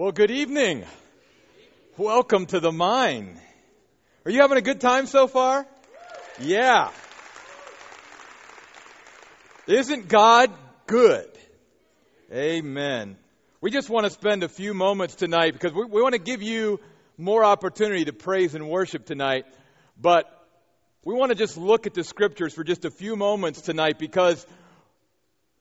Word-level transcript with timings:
Well, 0.00 0.12
good 0.12 0.30
evening. 0.30 0.86
Welcome 1.98 2.46
to 2.46 2.58
the 2.58 2.72
mine. 2.72 3.38
Are 4.24 4.30
you 4.30 4.40
having 4.40 4.56
a 4.56 4.62
good 4.62 4.80
time 4.80 5.04
so 5.04 5.26
far? 5.26 5.66
Yeah. 6.40 6.90
Isn't 9.66 10.08
God 10.08 10.54
good? 10.86 11.28
Amen. 12.32 13.18
We 13.60 13.70
just 13.70 13.90
want 13.90 14.04
to 14.04 14.10
spend 14.10 14.42
a 14.42 14.48
few 14.48 14.72
moments 14.72 15.16
tonight 15.16 15.52
because 15.52 15.74
we, 15.74 15.84
we 15.84 16.00
want 16.00 16.14
to 16.14 16.18
give 16.18 16.40
you 16.40 16.80
more 17.18 17.44
opportunity 17.44 18.06
to 18.06 18.14
praise 18.14 18.54
and 18.54 18.70
worship 18.70 19.04
tonight. 19.04 19.44
But 20.00 20.24
we 21.04 21.12
want 21.12 21.28
to 21.28 21.36
just 21.36 21.58
look 21.58 21.86
at 21.86 21.92
the 21.92 22.04
scriptures 22.04 22.54
for 22.54 22.64
just 22.64 22.86
a 22.86 22.90
few 22.90 23.16
moments 23.16 23.60
tonight 23.60 23.98
because 23.98 24.46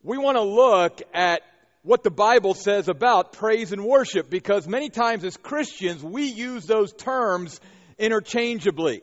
we 0.02 0.18
want 0.18 0.38
to 0.38 0.44
look 0.44 1.02
at 1.14 1.42
what 1.82 2.04
the 2.04 2.11
Bible 2.11 2.54
says 2.54 2.89
about 2.89 3.34
praise 3.34 3.71
and 3.71 3.86
worship 3.86 4.30
because 4.30 4.68
many 4.68 4.89
times 4.89 5.23
as 5.23 5.38
Christians 5.38 6.04
we 6.04 6.26
use 6.26 6.66
those 6.66 6.91
terms 6.94 7.59
interchangeably. 7.98 9.02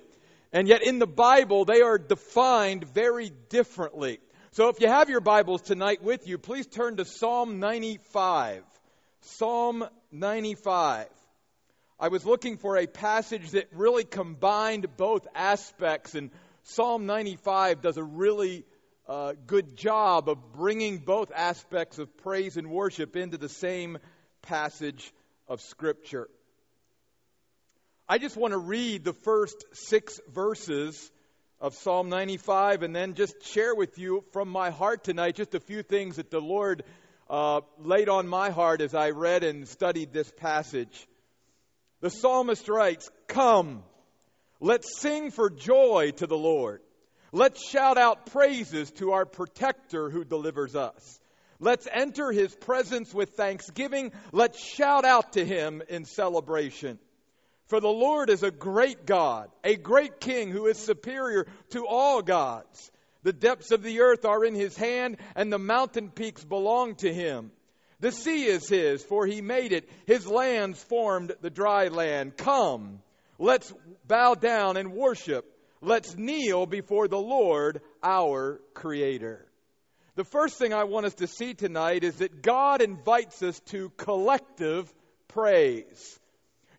And 0.52 0.68
yet 0.68 0.82
in 0.82 0.98
the 0.98 1.06
Bible 1.06 1.64
they 1.64 1.80
are 1.80 1.98
defined 1.98 2.84
very 2.84 3.30
differently. 3.48 4.20
So 4.52 4.68
if 4.68 4.80
you 4.80 4.88
have 4.88 5.10
your 5.10 5.20
Bibles 5.20 5.62
tonight 5.62 6.02
with 6.02 6.26
you, 6.26 6.38
please 6.38 6.66
turn 6.66 6.96
to 6.96 7.04
Psalm 7.04 7.60
95. 7.60 8.62
Psalm 9.20 9.84
95. 10.12 11.08
I 11.98 12.08
was 12.08 12.26
looking 12.26 12.58
for 12.58 12.76
a 12.76 12.86
passage 12.86 13.52
that 13.52 13.68
really 13.72 14.04
combined 14.04 14.86
both 14.96 15.26
aspects, 15.34 16.14
and 16.14 16.30
Psalm 16.62 17.06
95 17.06 17.80
does 17.80 17.96
a 17.96 18.04
really 18.04 18.64
uh, 19.08 19.34
good 19.46 19.76
job 19.76 20.28
of 20.28 20.52
bringing 20.52 20.98
both 20.98 21.30
aspects 21.34 21.98
of 21.98 22.16
praise 22.18 22.56
and 22.56 22.70
worship 22.70 23.16
into 23.16 23.38
the 23.38 23.48
same 23.48 23.98
passage 24.42 25.12
of 25.48 25.60
Scripture. 25.60 26.28
I 28.08 28.18
just 28.18 28.36
want 28.36 28.52
to 28.52 28.58
read 28.58 29.04
the 29.04 29.12
first 29.12 29.64
six 29.72 30.20
verses 30.32 31.10
of 31.60 31.74
Psalm 31.74 32.08
95 32.08 32.82
and 32.82 32.94
then 32.94 33.14
just 33.14 33.44
share 33.46 33.74
with 33.74 33.98
you 33.98 34.24
from 34.32 34.48
my 34.48 34.70
heart 34.70 35.04
tonight 35.04 35.36
just 35.36 35.54
a 35.54 35.60
few 35.60 35.82
things 35.82 36.16
that 36.16 36.30
the 36.30 36.40
Lord 36.40 36.82
uh, 37.30 37.62
laid 37.78 38.08
on 38.08 38.28
my 38.28 38.50
heart 38.50 38.80
as 38.80 38.94
I 38.94 39.10
read 39.10 39.42
and 39.42 39.66
studied 39.66 40.12
this 40.12 40.30
passage. 40.36 41.06
The 42.00 42.10
psalmist 42.10 42.68
writes, 42.68 43.10
Come, 43.26 43.82
let's 44.60 45.00
sing 45.00 45.30
for 45.30 45.48
joy 45.48 46.12
to 46.16 46.26
the 46.26 46.36
Lord. 46.36 46.80
Let's 47.32 47.68
shout 47.68 47.98
out 47.98 48.26
praises 48.26 48.90
to 48.92 49.12
our 49.12 49.26
protector 49.26 50.10
who 50.10 50.24
delivers 50.24 50.74
us. 50.74 51.20
Let's 51.58 51.88
enter 51.90 52.32
his 52.32 52.54
presence 52.54 53.14
with 53.14 53.30
thanksgiving. 53.30 54.12
Let's 54.32 54.62
shout 54.62 55.04
out 55.04 55.32
to 55.34 55.44
him 55.44 55.82
in 55.88 56.04
celebration. 56.04 56.98
For 57.68 57.80
the 57.80 57.88
Lord 57.88 58.30
is 58.30 58.42
a 58.42 58.50
great 58.50 59.06
God, 59.06 59.50
a 59.64 59.76
great 59.76 60.20
king 60.20 60.50
who 60.50 60.66
is 60.66 60.78
superior 60.78 61.46
to 61.70 61.86
all 61.86 62.22
gods. 62.22 62.92
The 63.24 63.32
depths 63.32 63.72
of 63.72 63.82
the 63.82 64.00
earth 64.00 64.24
are 64.24 64.44
in 64.44 64.54
his 64.54 64.76
hand, 64.76 65.16
and 65.34 65.52
the 65.52 65.58
mountain 65.58 66.10
peaks 66.10 66.44
belong 66.44 66.94
to 66.96 67.12
him. 67.12 67.50
The 67.98 68.12
sea 68.12 68.44
is 68.44 68.68
his, 68.68 69.02
for 69.02 69.26
he 69.26 69.40
made 69.40 69.72
it. 69.72 69.88
His 70.06 70.28
lands 70.28 70.80
formed 70.84 71.32
the 71.40 71.50
dry 71.50 71.88
land. 71.88 72.36
Come, 72.36 73.00
let's 73.38 73.72
bow 74.06 74.34
down 74.34 74.76
and 74.76 74.92
worship. 74.92 75.50
Let's 75.86 76.16
kneel 76.16 76.66
before 76.66 77.06
the 77.06 77.16
Lord, 77.16 77.80
our 78.02 78.60
Creator. 78.74 79.46
The 80.16 80.24
first 80.24 80.58
thing 80.58 80.74
I 80.74 80.82
want 80.82 81.06
us 81.06 81.14
to 81.14 81.28
see 81.28 81.54
tonight 81.54 82.02
is 82.02 82.16
that 82.16 82.42
God 82.42 82.82
invites 82.82 83.40
us 83.40 83.60
to 83.66 83.90
collective 83.90 84.92
praise. 85.28 86.18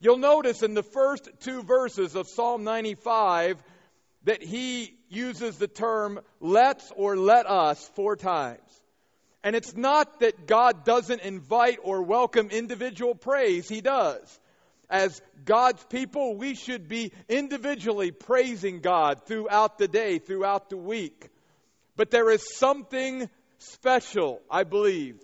You'll 0.02 0.17
notice 0.17 0.61
in 0.61 0.73
the 0.73 0.83
first 0.83 1.30
two 1.39 1.64
verses 1.64 2.16
of 2.16 2.27
Psalm 2.27 2.66
95 2.66 3.64
that 4.25 4.44
he 4.44 4.97
uses 5.08 5.58
the 5.58 5.69
term 5.69 6.19
let's 6.42 6.92
or 6.93 7.15
let 7.15 7.45
us 7.49 7.89
four 7.95 8.17
times. 8.17 8.59
And 9.42 9.55
it's 9.55 9.73
not 9.73 10.20
that 10.20 10.48
God 10.48 10.83
doesn't 10.83 11.21
invite 11.21 11.80
or 11.82 12.02
welcome 12.02 12.49
individual 12.49 13.15
praise, 13.15 13.70
he 13.70 13.80
does 13.80 14.37
as 14.89 15.21
God's 15.43 15.83
people, 15.86 16.36
we 16.36 16.55
should 16.55 16.87
be 16.87 17.11
individually 17.27 18.11
praising 18.11 18.80
God 18.80 19.25
throughout 19.25 19.77
the 19.77 19.87
day, 19.87 20.20
throughout 20.20 20.70
the 20.70 20.77
week. 20.77 21.30
But 21.95 22.11
there 22.11 22.30
is 22.30 22.55
something 22.58 23.30
special, 23.59 24.42
I 24.49 24.64
believe, 24.64 25.20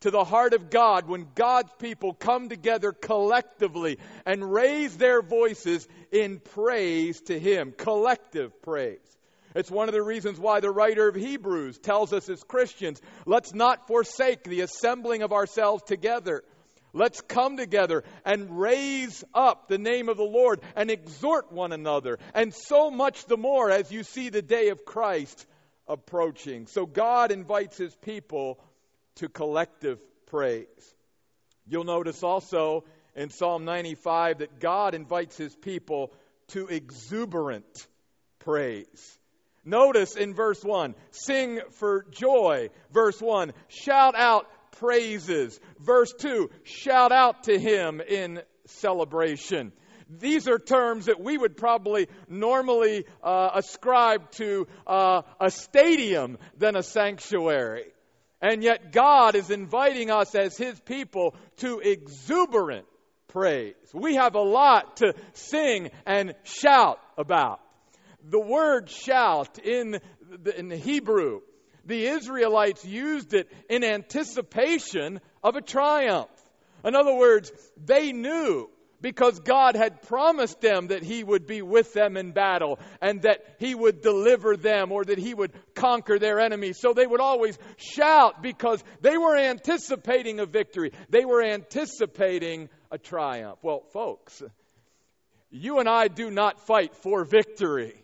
to 0.00 0.10
the 0.10 0.24
heart 0.24 0.54
of 0.54 0.70
God 0.70 1.08
when 1.08 1.28
God's 1.34 1.72
people 1.78 2.14
come 2.14 2.48
together 2.48 2.92
collectively 2.92 3.98
and 4.24 4.52
raise 4.52 4.96
their 4.96 5.22
voices 5.22 5.86
in 6.10 6.40
praise 6.40 7.20
to 7.22 7.38
Him. 7.38 7.72
Collective 7.76 8.62
praise. 8.62 8.98
It's 9.54 9.70
one 9.70 9.88
of 9.88 9.94
the 9.94 10.02
reasons 10.02 10.38
why 10.38 10.60
the 10.60 10.70
writer 10.70 11.08
of 11.08 11.14
Hebrews 11.14 11.78
tells 11.78 12.12
us 12.12 12.28
as 12.28 12.42
Christians, 12.42 13.00
let's 13.26 13.54
not 13.54 13.86
forsake 13.88 14.44
the 14.44 14.60
assembling 14.60 15.22
of 15.22 15.32
ourselves 15.32 15.82
together 15.84 16.44
Let's 16.92 17.20
come 17.20 17.56
together 17.56 18.04
and 18.24 18.58
raise 18.58 19.24
up 19.34 19.68
the 19.68 19.78
name 19.78 20.08
of 20.08 20.16
the 20.16 20.22
Lord 20.22 20.60
and 20.74 20.90
exhort 20.90 21.52
one 21.52 21.72
another. 21.72 22.18
And 22.34 22.54
so 22.54 22.90
much 22.90 23.26
the 23.26 23.36
more 23.36 23.70
as 23.70 23.92
you 23.92 24.02
see 24.02 24.30
the 24.30 24.42
day 24.42 24.68
of 24.68 24.84
Christ 24.84 25.46
approaching. 25.86 26.66
So 26.66 26.86
God 26.86 27.30
invites 27.30 27.76
his 27.76 27.94
people 27.96 28.58
to 29.16 29.28
collective 29.28 30.00
praise. 30.26 30.94
You'll 31.66 31.84
notice 31.84 32.22
also 32.22 32.84
in 33.14 33.30
Psalm 33.30 33.64
95 33.64 34.38
that 34.38 34.60
God 34.60 34.94
invites 34.94 35.36
his 35.36 35.54
people 35.54 36.12
to 36.48 36.68
exuberant 36.68 37.86
praise. 38.38 39.18
Notice 39.64 40.16
in 40.16 40.34
verse 40.34 40.62
1, 40.62 40.94
sing 41.10 41.60
for 41.72 42.06
joy. 42.10 42.70
Verse 42.90 43.20
1, 43.20 43.52
shout 43.68 44.14
out 44.16 44.46
praises. 44.78 45.58
Verse 45.80 46.12
2 46.18 46.50
shout 46.64 47.12
out 47.12 47.44
to 47.44 47.58
him 47.58 48.00
in 48.00 48.40
celebration. 48.66 49.72
These 50.10 50.48
are 50.48 50.58
terms 50.58 51.06
that 51.06 51.20
we 51.20 51.36
would 51.36 51.56
probably 51.56 52.08
normally 52.28 53.04
uh, 53.22 53.50
ascribe 53.54 54.30
to 54.32 54.66
uh, 54.86 55.22
a 55.38 55.50
stadium 55.50 56.38
than 56.56 56.76
a 56.76 56.82
sanctuary. 56.82 57.84
And 58.40 58.62
yet, 58.62 58.92
God 58.92 59.34
is 59.34 59.50
inviting 59.50 60.10
us 60.10 60.34
as 60.34 60.56
His 60.56 60.78
people 60.80 61.34
to 61.58 61.80
exuberant 61.80 62.86
praise. 63.26 63.74
We 63.92 64.14
have 64.14 64.34
a 64.34 64.40
lot 64.40 64.98
to 64.98 65.14
sing 65.32 65.90
and 66.06 66.34
shout 66.44 67.00
about. 67.18 67.60
The 68.22 68.40
word 68.40 68.88
shout 68.88 69.58
in 69.58 70.00
the, 70.42 70.58
in 70.58 70.68
the 70.68 70.76
Hebrew 70.76 71.40
the 71.88 72.06
Israelites 72.06 72.84
used 72.84 73.34
it 73.34 73.50
in 73.68 73.82
anticipation 73.82 75.20
of 75.42 75.56
a 75.56 75.62
triumph. 75.62 76.28
In 76.84 76.94
other 76.94 77.14
words, 77.14 77.50
they 77.82 78.12
knew 78.12 78.70
because 79.00 79.40
God 79.40 79.74
had 79.74 80.02
promised 80.02 80.60
them 80.60 80.88
that 80.88 81.02
He 81.02 81.24
would 81.24 81.46
be 81.46 81.62
with 81.62 81.94
them 81.94 82.16
in 82.16 82.32
battle 82.32 82.78
and 83.00 83.22
that 83.22 83.56
He 83.58 83.74
would 83.74 84.02
deliver 84.02 84.56
them 84.56 84.92
or 84.92 85.04
that 85.04 85.18
He 85.18 85.32
would 85.32 85.52
conquer 85.74 86.18
their 86.18 86.40
enemies. 86.40 86.78
So 86.78 86.92
they 86.92 87.06
would 87.06 87.20
always 87.20 87.58
shout 87.76 88.42
because 88.42 88.84
they 89.00 89.16
were 89.16 89.36
anticipating 89.36 90.40
a 90.40 90.46
victory. 90.46 90.92
They 91.08 91.24
were 91.24 91.42
anticipating 91.42 92.68
a 92.90 92.98
triumph. 92.98 93.58
Well, 93.62 93.84
folks, 93.92 94.42
you 95.50 95.78
and 95.78 95.88
I 95.88 96.08
do 96.08 96.30
not 96.30 96.66
fight 96.66 96.94
for 96.96 97.24
victory 97.24 97.94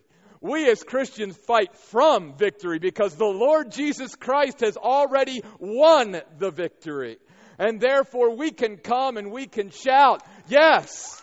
we 0.45 0.69
as 0.69 0.83
Christians 0.83 1.39
fight 1.39 1.75
from 1.75 2.35
victory 2.37 2.79
because 2.79 3.15
the 3.17 3.25
Lord 3.25 3.73
Jesus 3.73 4.15
Christ 4.15 4.61
has 4.61 4.77
already 4.77 5.43
won 5.59 6.21
the 6.39 6.51
victory. 6.51 7.17
And 7.59 7.81
therefore 7.81 8.37
we 8.37 8.51
can 8.51 8.77
come 8.77 9.17
and 9.17 9.33
we 9.33 9.47
can 9.47 9.71
shout, 9.71 10.23
yes, 10.47 11.23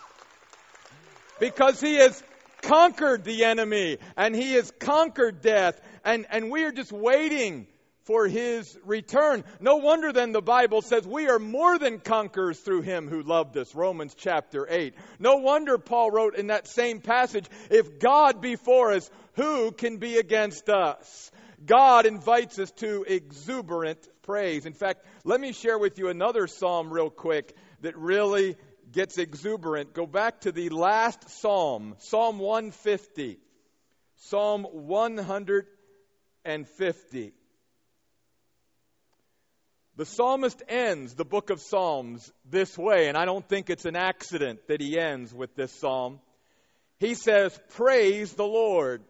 because 1.38 1.80
he 1.80 1.94
has 1.98 2.20
conquered 2.62 3.22
the 3.22 3.44
enemy 3.44 3.98
and 4.16 4.34
he 4.34 4.54
has 4.54 4.72
conquered 4.80 5.40
death. 5.40 5.80
And, 6.04 6.26
and 6.28 6.50
we 6.50 6.64
are 6.64 6.72
just 6.72 6.90
waiting 6.90 7.68
for 8.04 8.26
his 8.26 8.76
return. 8.84 9.44
No 9.60 9.76
wonder 9.76 10.12
then 10.12 10.32
the 10.32 10.42
Bible 10.42 10.82
says 10.82 11.06
we 11.06 11.28
are 11.28 11.38
more 11.38 11.78
than 11.78 12.00
conquerors 12.00 12.58
through 12.58 12.82
him 12.82 13.08
who 13.08 13.22
loved 13.22 13.56
us. 13.56 13.74
Romans 13.74 14.14
chapter 14.16 14.66
8. 14.68 14.94
No 15.18 15.36
wonder 15.36 15.78
Paul 15.78 16.10
wrote 16.10 16.36
in 16.36 16.48
that 16.48 16.66
same 16.66 17.00
passage, 17.00 17.46
if 17.70 17.98
God 17.98 18.40
be 18.40 18.56
for 18.56 18.92
us, 18.92 19.08
who 19.34 19.72
can 19.72 19.98
be 19.98 20.18
against 20.18 20.68
us? 20.68 21.30
God 21.64 22.06
invites 22.06 22.58
us 22.58 22.72
to 22.72 23.04
exuberant 23.06 24.08
praise. 24.22 24.66
In 24.66 24.72
fact, 24.72 25.06
let 25.24 25.40
me 25.40 25.52
share 25.52 25.78
with 25.78 25.98
you 25.98 26.08
another 26.08 26.48
psalm 26.48 26.92
real 26.92 27.10
quick 27.10 27.54
that 27.82 27.96
really 27.96 28.56
gets 28.90 29.18
exuberant. 29.18 29.94
Go 29.94 30.06
back 30.06 30.40
to 30.40 30.50
the 30.52 30.70
last 30.70 31.30
psalm, 31.30 31.94
Psalm 31.98 32.38
150. 32.38 33.38
Psalm 34.16 34.64
150. 34.64 37.32
The 39.96 40.06
psalmist 40.06 40.62
ends 40.68 41.14
the 41.14 41.24
book 41.24 41.50
of 41.50 41.60
Psalms 41.60 42.32
this 42.48 42.78
way, 42.78 43.08
and 43.08 43.16
I 43.16 43.26
don't 43.26 43.46
think 43.46 43.68
it's 43.68 43.84
an 43.84 43.96
accident 43.96 44.66
that 44.68 44.80
he 44.80 44.98
ends 44.98 45.34
with 45.34 45.54
this 45.54 45.70
psalm. 45.70 46.20
He 46.98 47.14
says, 47.14 47.58
Praise 47.74 48.32
the 48.32 48.46
Lord. 48.46 49.02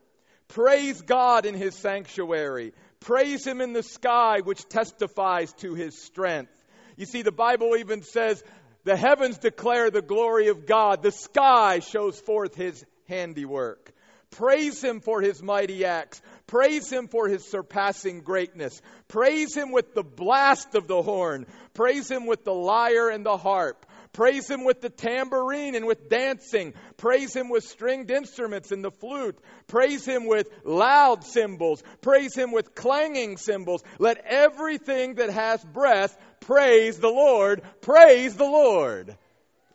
Praise 0.49 1.01
God 1.01 1.47
in 1.47 1.55
his 1.55 1.77
sanctuary. 1.77 2.73
Praise 2.99 3.47
him 3.47 3.61
in 3.61 3.73
the 3.73 3.85
sky, 3.85 4.41
which 4.41 4.69
testifies 4.69 5.53
to 5.55 5.75
his 5.75 6.03
strength. 6.03 6.53
You 6.97 7.07
see, 7.07 7.23
the 7.23 7.31
Bible 7.31 7.77
even 7.77 8.03
says, 8.03 8.43
The 8.83 8.97
heavens 8.97 9.39
declare 9.39 9.91
the 9.91 10.03
glory 10.03 10.49
of 10.49 10.67
God, 10.67 11.03
the 11.03 11.13
sky 11.13 11.79
shows 11.79 12.19
forth 12.19 12.57
his 12.57 12.85
handiwork. 13.09 13.93
Praise 14.33 14.83
him 14.83 15.01
for 15.01 15.21
his 15.21 15.43
mighty 15.43 15.85
acts. 15.85 16.21
Praise 16.47 16.91
him 16.91 17.09
for 17.09 17.29
his 17.29 17.45
surpassing 17.45 18.21
greatness. 18.21 18.81
Praise 19.09 19.55
him 19.55 19.73
with 19.73 19.95
the 19.95 20.03
blast 20.03 20.75
of 20.75 20.89
the 20.89 21.03
horn. 21.03 21.47
Praise 21.75 22.11
him 22.11 22.27
with 22.27 22.45
the 22.45 22.55
lyre 22.55 23.09
and 23.11 23.25
the 23.25 23.37
harp. 23.37 23.87
Praise 24.13 24.49
him 24.51 24.65
with 24.65 24.83
the 24.83 24.91
tambourine 24.91 25.75
and 25.75 25.87
with 25.87 26.11
dancing. 26.11 26.75
Praise 26.99 27.35
him 27.35 27.49
with 27.49 27.65
stringed 27.65 28.11
instruments 28.11 28.71
and 28.71 28.85
the 28.85 28.91
flute. 28.91 29.39
Praise 29.69 30.05
him 30.05 30.27
with 30.27 30.49
loud 30.65 31.25
cymbals. 31.25 31.83
Praise 32.03 32.35
him 32.35 32.53
with 32.53 32.75
clanging 32.75 33.39
cymbals. 33.39 33.83
Let 33.99 34.19
everything 34.27 35.15
that 35.15 35.31
has 35.31 35.65
breath 35.65 36.17
praise 36.41 36.99
the 36.99 37.09
Lord. 37.09 37.63
Praise 37.81 38.37
the 38.37 38.45
Lord. 38.45 39.17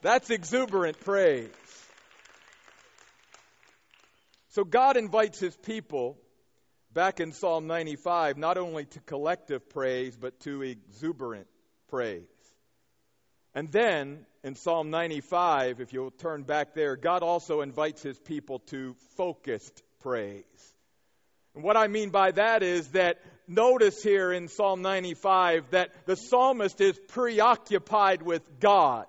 That's 0.01 0.29
exuberant 0.29 0.99
praise. 0.99 1.49
So 4.57 4.63
God 4.63 4.97
invites 4.97 5.39
his 5.39 5.55
people 5.55 6.17
back 6.91 7.19
in 7.19 7.31
Psalm 7.31 7.67
95 7.67 8.37
not 8.37 8.57
only 8.57 8.85
to 8.85 8.99
collective 9.01 9.69
praise, 9.69 10.17
but 10.19 10.39
to 10.39 10.63
exuberant 10.63 11.45
praise. 11.89 12.23
And 13.53 13.71
then 13.71 14.25
in 14.43 14.55
Psalm 14.55 14.89
95, 14.89 15.79
if 15.79 15.93
you'll 15.93 16.09
turn 16.09 16.41
back 16.41 16.73
there, 16.73 16.95
God 16.95 17.21
also 17.21 17.61
invites 17.61 18.01
his 18.01 18.17
people 18.17 18.57
to 18.71 18.95
focused 19.15 19.83
praise. 19.99 20.73
And 21.53 21.63
what 21.63 21.77
I 21.77 21.85
mean 21.85 22.09
by 22.09 22.31
that 22.31 22.63
is 22.63 22.87
that 22.93 23.19
notice 23.47 24.01
here 24.01 24.31
in 24.31 24.47
Psalm 24.47 24.81
95 24.81 25.69
that 25.69 25.91
the 26.07 26.15
psalmist 26.15 26.81
is 26.81 26.97
preoccupied 27.09 28.23
with 28.23 28.59
God. 28.59 29.05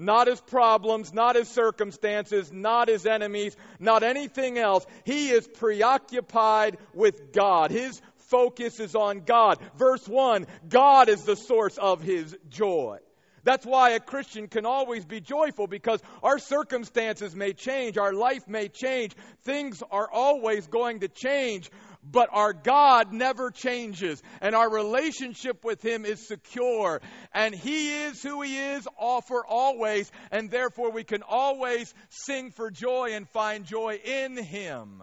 Not 0.00 0.28
his 0.28 0.40
problems, 0.40 1.12
not 1.12 1.36
his 1.36 1.46
circumstances, 1.48 2.50
not 2.50 2.88
his 2.88 3.04
enemies, 3.04 3.54
not 3.78 4.02
anything 4.02 4.56
else. 4.56 4.86
He 5.04 5.28
is 5.28 5.46
preoccupied 5.46 6.78
with 6.94 7.32
God. 7.32 7.70
His 7.70 8.00
focus 8.30 8.80
is 8.80 8.94
on 8.94 9.20
God. 9.20 9.58
Verse 9.76 10.08
1 10.08 10.46
God 10.66 11.10
is 11.10 11.24
the 11.24 11.36
source 11.36 11.76
of 11.76 12.00
his 12.00 12.34
joy. 12.48 13.00
That's 13.44 13.64
why 13.64 13.90
a 13.90 14.00
Christian 14.00 14.48
can 14.48 14.66
always 14.66 15.04
be 15.04 15.20
joyful 15.20 15.66
because 15.66 16.00
our 16.22 16.38
circumstances 16.38 17.34
may 17.34 17.52
change, 17.52 17.98
our 17.98 18.12
life 18.12 18.46
may 18.46 18.68
change, 18.68 19.14
things 19.42 19.82
are 19.90 20.10
always 20.10 20.66
going 20.66 21.00
to 21.00 21.08
change, 21.08 21.70
but 22.02 22.28
our 22.32 22.52
God 22.52 23.12
never 23.12 23.50
changes, 23.50 24.22
and 24.40 24.54
our 24.54 24.70
relationship 24.70 25.64
with 25.64 25.82
Him 25.82 26.04
is 26.04 26.26
secure, 26.26 27.00
and 27.32 27.54
He 27.54 28.04
is 28.04 28.22
who 28.22 28.42
He 28.42 28.56
is 28.56 28.88
all 28.98 29.20
for 29.20 29.46
always, 29.46 30.10
and 30.30 30.50
therefore 30.50 30.90
we 30.90 31.04
can 31.04 31.22
always 31.22 31.92
sing 32.08 32.50
for 32.50 32.70
joy 32.70 33.10
and 33.12 33.28
find 33.28 33.66
joy 33.66 34.00
in 34.02 34.36
Him, 34.36 35.02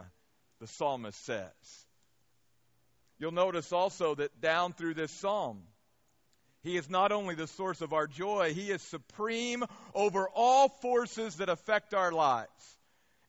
the 0.59 0.67
psalmist 0.67 1.23
says. 1.25 1.51
You'll 3.19 3.31
notice 3.31 3.71
also 3.71 4.15
that 4.15 4.41
down 4.41 4.73
through 4.73 4.93
this 4.93 5.11
psalm, 5.11 5.63
he 6.67 6.75
is 6.75 6.89
not 6.89 7.13
only 7.13 7.33
the 7.33 7.47
source 7.47 7.81
of 7.81 7.93
our 7.93 8.07
joy, 8.07 8.53
He 8.53 8.71
is 8.71 8.81
supreme 8.81 9.63
over 9.95 10.27
all 10.27 10.67
forces 10.67 11.37
that 11.37 11.47
affect 11.47 11.93
our 11.93 12.11
lives. 12.11 12.77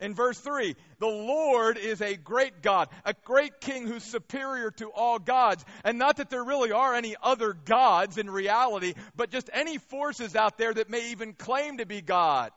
In 0.01 0.15
verse 0.15 0.39
3, 0.39 0.75
the 0.99 1.07
Lord 1.07 1.79
is 1.79 2.01
a 2.01 2.17
great 2.17 2.63
God, 2.63 2.89
a 3.05 3.15
great 3.25 3.61
king 3.61 3.87
who's 3.87 4.03
superior 4.03 4.71
to 4.73 4.91
all 4.91 5.19
gods. 5.19 5.65
And 5.85 5.99
not 5.99 6.17
that 6.17 6.31
there 6.31 6.45
really 6.45 6.73
are 6.73 6.95
any 6.95 7.17
other 7.23 7.53
gods 7.53 8.19
in 8.19 8.31
reality, 8.31 8.95
but 9.17 9.31
just 9.31 9.51
any 9.53 9.79
forces 9.79 10.37
out 10.37 10.59
there 10.59 10.75
that 10.75 10.91
may 10.91 11.11
even 11.11 11.33
claim 11.33 11.79
to 11.79 11.87
be 11.87 12.01
God. 12.01 12.53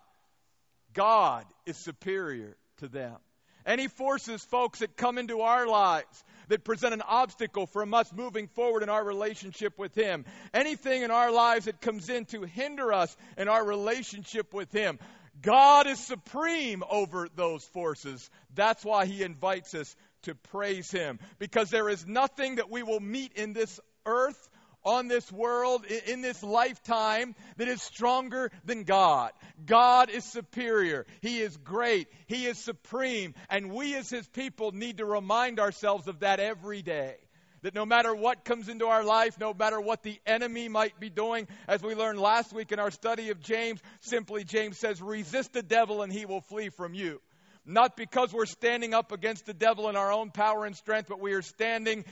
God 0.94 1.46
is 1.66 1.78
superior 1.78 2.56
to 2.78 2.88
them. 2.88 3.18
Any 3.66 3.88
forces, 3.88 4.44
folks, 4.44 4.80
that 4.80 4.98
come 4.98 5.18
into 5.18 5.42
our 5.42 5.68
lives 5.68 6.24
that 6.52 6.64
present 6.66 6.94
an 6.94 7.02
obstacle 7.02 7.66
from 7.66 7.94
us 7.94 8.12
moving 8.14 8.48
forward 8.48 8.84
in 8.84 8.90
our 8.90 9.04
relationship 9.04 9.78
with 9.80 9.96
Him. 9.96 10.26
Anything 10.54 11.02
in 11.02 11.12
our 11.12 11.32
lives 11.32 11.66
that 11.66 11.82
comes 11.82 12.10
in 12.10 12.26
to 12.26 12.44
hinder 12.44 12.92
us 12.92 13.16
in 13.38 13.48
our 13.48 13.66
relationship 13.66 14.54
with 14.54 14.72
Him. 14.72 15.00
God 15.42 15.88
is 15.88 16.00
supreme 16.00 16.84
over 16.90 17.28
those 17.36 17.64
forces. 17.64 18.30
That's 18.54 18.84
why 18.84 19.06
He 19.06 19.24
invites 19.24 19.74
us 19.74 19.96
to 20.24 20.36
praise 20.36 20.92
Him. 20.92 21.20
Because 21.40 21.70
there 21.70 21.90
is 21.90 22.06
nothing 22.06 22.56
that 22.56 22.70
we 22.70 22.84
will 22.84 23.00
meet 23.00 23.34
in 23.34 23.54
this 23.54 23.80
earth 24.06 24.50
on 24.84 25.08
this 25.08 25.32
world, 25.32 25.86
in 25.86 26.22
this 26.22 26.42
lifetime, 26.44 27.36
that 27.58 27.68
is 27.68 27.82
stronger 27.82 28.52
than 28.66 28.84
God. 28.84 29.32
God 29.66 30.10
is 30.10 30.26
superior. 30.26 31.06
He 31.22 31.40
is 31.42 31.56
great. 31.58 32.08
He 32.28 32.46
is 32.46 32.58
supreme. 32.58 33.36
And 33.50 33.72
we 33.72 33.96
as 33.96 34.10
His 34.10 34.28
people 34.28 34.72
need 34.72 34.98
to 34.98 35.06
remind 35.06 35.60
ourselves 35.60 36.08
of 36.08 36.20
that 36.20 36.40
every 36.40 36.82
day. 36.82 37.16
That 37.62 37.76
no 37.76 37.86
matter 37.86 38.16
what 38.16 38.44
comes 38.44 38.70
into 38.70 38.88
our 38.88 39.04
life, 39.04 39.40
no 39.40 39.54
matter 39.54 39.80
what 39.80 40.02
the 40.02 40.20
enemy 40.26 40.68
might 40.68 41.00
be 41.00 41.12
doing, 41.12 41.48
as 41.68 41.84
we 41.84 41.94
learned 41.94 42.20
last 42.20 42.54
week 42.54 42.72
in 42.72 42.80
our 42.80 42.90
study 42.90 43.30
of 43.30 43.40
James, 43.40 43.80
simply 44.00 44.44
James 44.44 44.80
says, 44.80 45.00
resist 45.00 45.54
the 45.54 45.62
devil 45.62 46.02
and 46.02 46.12
he 46.12 46.26
will 46.26 46.42
flee 46.42 46.70
from 46.70 46.96
you 46.96 47.22
not 47.66 47.96
because 47.96 48.34
we're 48.34 48.48
standing 48.48 48.94
up 48.94 49.12
against 49.12 49.46
the 49.46 49.54
devil 49.54 49.88
in 49.90 49.96
our 49.96 50.12
own 50.12 50.32
power 50.32 50.66
and 50.66 50.76
strength, 50.76 51.08
but 51.08 51.20
we 51.20 51.34
are 51.34 51.44
standing 51.44 52.04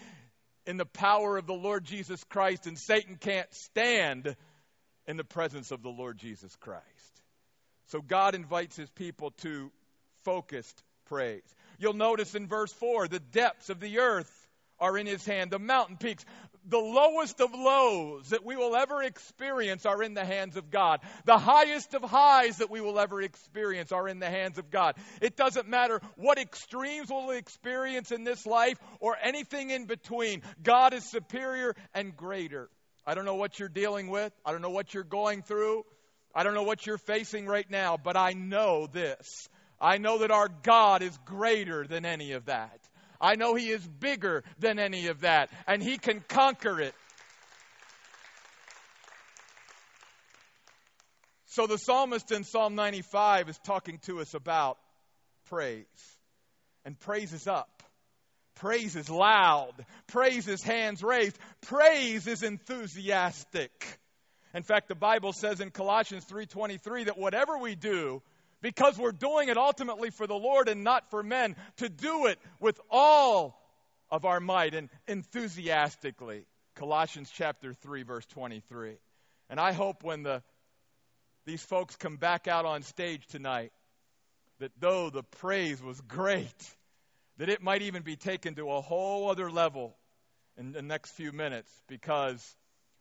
in 0.69 0.77
the 0.77 0.85
power 0.85 1.35
of 1.35 1.47
the 1.47 1.53
Lord 1.53 1.83
Jesus 1.83 2.23
Christ, 2.25 2.67
and 2.67 2.77
Satan 2.77 3.15
can't 3.19 3.51
stand 3.55 4.35
in 5.07 5.17
the 5.17 5.23
presence 5.23 5.71
of 5.71 5.81
the 5.81 5.89
Lord 5.89 6.19
Jesus 6.19 6.55
Christ. 6.57 6.83
So 7.87 8.01
God 8.03 8.35
invites 8.35 8.75
his 8.75 8.89
people 8.91 9.31
to 9.41 9.71
focused 10.25 10.83
praise. 11.07 11.41
You'll 11.79 11.93
notice 11.93 12.35
in 12.35 12.45
verse 12.45 12.71
4 12.73 13.07
the 13.07 13.19
depths 13.19 13.71
of 13.71 13.79
the 13.79 13.97
earth 13.97 14.31
are 14.79 14.95
in 14.95 15.07
his 15.07 15.25
hand, 15.25 15.49
the 15.49 15.57
mountain 15.57 15.97
peaks 15.97 16.23
the 16.69 16.77
lowest 16.77 17.41
of 17.41 17.53
lows 17.53 18.29
that 18.29 18.45
we 18.45 18.55
will 18.55 18.75
ever 18.75 19.01
experience 19.03 19.85
are 19.85 20.01
in 20.03 20.13
the 20.13 20.25
hands 20.25 20.55
of 20.55 20.69
God. 20.69 20.99
The 21.25 21.37
highest 21.37 21.93
of 21.93 22.03
highs 22.03 22.57
that 22.57 22.69
we 22.69 22.81
will 22.81 22.99
ever 22.99 23.21
experience 23.21 23.91
are 23.91 24.07
in 24.07 24.19
the 24.19 24.29
hands 24.29 24.57
of 24.57 24.69
God. 24.69 24.95
It 25.21 25.35
doesn't 25.35 25.67
matter 25.67 26.01
what 26.15 26.37
extremes 26.37 27.09
we'll 27.09 27.31
experience 27.31 28.11
in 28.11 28.23
this 28.23 28.45
life 28.45 28.77
or 28.99 29.17
anything 29.21 29.69
in 29.69 29.85
between. 29.85 30.41
God 30.61 30.93
is 30.93 31.09
superior 31.09 31.75
and 31.93 32.15
greater. 32.15 32.69
I 33.05 33.15
don't 33.15 33.25
know 33.25 33.35
what 33.35 33.59
you're 33.59 33.69
dealing 33.69 34.07
with. 34.07 34.31
I 34.45 34.51
don't 34.51 34.61
know 34.61 34.69
what 34.69 34.93
you're 34.93 35.03
going 35.03 35.41
through. 35.41 35.83
I 36.35 36.43
don't 36.43 36.53
know 36.53 36.63
what 36.63 36.85
you're 36.85 36.99
facing 36.99 37.47
right 37.47 37.69
now, 37.69 37.97
but 37.97 38.15
I 38.15 38.33
know 38.33 38.87
this. 38.87 39.49
I 39.81 39.97
know 39.97 40.19
that 40.19 40.31
our 40.31 40.49
God 40.49 41.01
is 41.01 41.17
greater 41.25 41.87
than 41.87 42.05
any 42.05 42.33
of 42.33 42.45
that. 42.45 42.79
I 43.21 43.35
know 43.35 43.55
He 43.55 43.69
is 43.69 43.85
bigger 43.85 44.43
than 44.59 44.79
any 44.79 45.07
of 45.07 45.21
that, 45.21 45.49
and 45.67 45.81
He 45.81 45.97
can 45.97 46.23
conquer 46.27 46.79
it. 46.79 46.93
So 51.47 51.67
the 51.67 51.77
psalmist 51.77 52.31
in 52.31 52.43
Psalm 52.43 52.75
95 52.75 53.49
is 53.49 53.57
talking 53.65 53.99
to 54.05 54.19
us 54.19 54.33
about 54.33 54.77
praise. 55.49 55.85
And 56.85 56.97
praise 56.99 57.33
is 57.33 57.47
up. 57.47 57.83
Praise 58.55 58.95
is 58.95 59.09
loud. 59.09 59.73
Praise 60.07 60.47
is 60.47 60.61
hands 60.61 61.01
raised. 61.01 61.37
Praise 61.61 62.27
is 62.27 62.43
enthusiastic. 62.43 63.71
In 64.53 64.63
fact, 64.63 64.87
the 64.87 64.95
Bible 64.95 65.33
says 65.33 65.61
in 65.61 65.71
Colossians 65.71 66.25
3:23 66.25 67.05
that 67.05 67.17
whatever 67.17 67.57
we 67.57 67.75
do, 67.75 68.21
because 68.61 68.97
we're 68.97 69.11
doing 69.11 69.49
it 69.49 69.57
ultimately 69.57 70.09
for 70.09 70.27
the 70.27 70.35
Lord 70.35 70.69
and 70.69 70.83
not 70.83 71.09
for 71.09 71.23
men, 71.23 71.55
to 71.77 71.89
do 71.89 72.25
it 72.27 72.39
with 72.59 72.79
all 72.89 73.59
of 74.09 74.25
our 74.25 74.39
might 74.39 74.73
and 74.73 74.89
enthusiastically. 75.07 76.45
Colossians 76.75 77.31
chapter 77.33 77.73
3 77.73 78.03
verse 78.03 78.25
23. 78.27 78.97
And 79.49 79.59
I 79.59 79.71
hope 79.71 80.03
when 80.03 80.23
the 80.23 80.43
these 81.45 81.63
folks 81.63 81.95
come 81.95 82.17
back 82.17 82.47
out 82.47 82.65
on 82.65 82.83
stage 82.83 83.25
tonight 83.27 83.71
that 84.59 84.71
though 84.79 85.09
the 85.09 85.23
praise 85.23 85.81
was 85.81 85.99
great, 86.01 86.75
that 87.37 87.49
it 87.49 87.63
might 87.63 87.81
even 87.81 88.03
be 88.03 88.15
taken 88.15 88.55
to 88.55 88.69
a 88.69 88.81
whole 88.81 89.31
other 89.31 89.49
level 89.49 89.95
in 90.57 90.73
the 90.73 90.81
next 90.81 91.11
few 91.11 91.31
minutes 91.31 91.71
because 91.87 92.55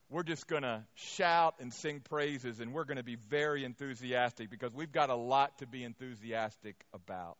we're 0.09 0.23
just 0.23 0.47
going 0.47 0.63
to 0.63 0.83
shout 0.95 1.55
and 1.59 1.73
sing 1.73 2.01
praises, 2.01 2.59
and 2.59 2.73
we're 2.73 2.85
going 2.85 2.97
to 2.97 3.03
be 3.03 3.17
very 3.29 3.63
enthusiastic 3.63 4.49
because 4.49 4.73
we've 4.73 4.91
got 4.91 5.09
a 5.09 5.15
lot 5.15 5.57
to 5.59 5.67
be 5.67 5.83
enthusiastic 5.83 6.75
about. 6.93 7.37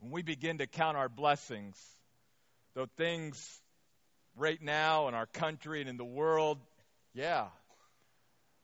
When 0.00 0.10
we 0.10 0.22
begin 0.22 0.58
to 0.58 0.66
count 0.66 0.96
our 0.96 1.08
blessings, 1.08 1.76
though 2.74 2.88
things 2.96 3.60
right 4.36 4.60
now 4.62 5.08
in 5.08 5.14
our 5.14 5.26
country 5.26 5.80
and 5.80 5.88
in 5.88 5.96
the 5.96 6.04
world. 6.04 6.58
Yeah. 7.14 7.46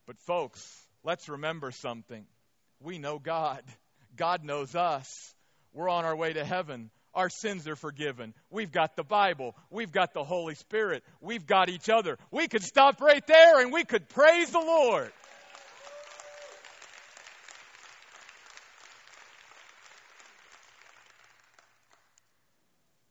But, 0.06 0.18
folks, 0.20 0.60
let's 1.02 1.28
remember 1.28 1.70
something. 1.70 2.26
We 2.80 2.98
know 2.98 3.18
God, 3.18 3.62
God 4.16 4.44
knows 4.44 4.74
us. 4.74 5.34
We're 5.72 5.88
on 5.88 6.04
our 6.04 6.14
way 6.14 6.34
to 6.34 6.44
heaven. 6.44 6.90
Our 7.14 7.28
sins 7.28 7.68
are 7.68 7.76
forgiven. 7.76 8.32
We've 8.50 8.72
got 8.72 8.96
the 8.96 9.04
Bible. 9.04 9.54
We've 9.70 9.92
got 9.92 10.14
the 10.14 10.24
Holy 10.24 10.54
Spirit. 10.54 11.04
We've 11.20 11.46
got 11.46 11.68
each 11.68 11.88
other. 11.88 12.18
We 12.30 12.48
could 12.48 12.62
stop 12.62 13.00
right 13.00 13.26
there 13.26 13.60
and 13.60 13.72
we 13.72 13.84
could 13.84 14.08
praise 14.08 14.50
the 14.50 14.60
Lord. 14.60 15.12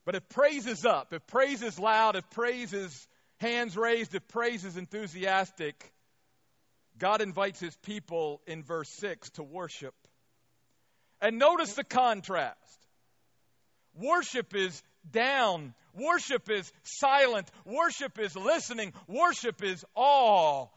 But 0.04 0.16
if 0.16 0.28
praise 0.30 0.66
is 0.66 0.84
up, 0.84 1.14
if 1.14 1.26
praise 1.28 1.62
is 1.62 1.78
loud, 1.78 2.16
if 2.16 2.28
praise 2.32 2.74
is 2.74 3.08
hands 3.38 3.78
raised, 3.78 4.16
if 4.16 4.28
praise 4.30 4.66
is 4.66 4.76
enthusiastic, 4.76 5.94
God 6.98 7.22
invites 7.22 7.60
his 7.60 7.76
people 7.78 8.42
in 8.48 8.64
verse 8.64 8.90
6 8.98 9.30
to 9.32 9.44
worship. 9.44 9.94
And 11.22 11.38
notice 11.38 11.74
the 11.74 11.84
contrast. 11.84 12.58
Worship 13.96 14.56
is 14.56 14.82
down. 15.12 15.74
Worship 15.94 16.50
is 16.50 16.72
silent. 16.84 17.50
Worship 17.66 18.20
is 18.20 18.36
listening. 18.36 18.94
Worship 19.08 19.64
is 19.64 19.84
awe. 19.96 20.68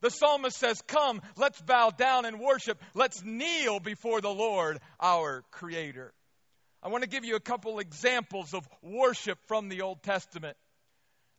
The 0.00 0.10
psalmist 0.10 0.58
says, 0.58 0.82
Come, 0.82 1.22
let's 1.36 1.60
bow 1.60 1.90
down 1.90 2.24
and 2.26 2.38
worship. 2.38 2.80
Let's 2.94 3.22
kneel 3.24 3.80
before 3.80 4.20
the 4.20 4.30
Lord, 4.30 4.80
our 5.00 5.44
Creator. 5.50 6.12
I 6.82 6.88
want 6.88 7.02
to 7.02 7.08
give 7.08 7.24
you 7.24 7.36
a 7.36 7.40
couple 7.40 7.78
examples 7.78 8.52
of 8.52 8.68
worship 8.82 9.38
from 9.46 9.70
the 9.70 9.80
Old 9.80 10.02
Testament. 10.02 10.58